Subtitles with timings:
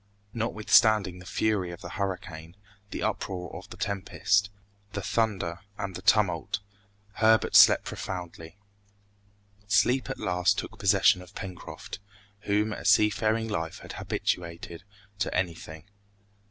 [0.33, 2.55] Notwithstanding the fury of the hurricane,
[2.89, 4.49] the uproar of the tempest,
[4.93, 6.59] the thunder, and the tumult,
[7.17, 8.57] Herbert slept profoundly.
[9.67, 11.99] Sleep at last took possession of Pencroft,
[12.49, 14.83] whom a seafaring life had habituated
[15.19, 15.83] to anything.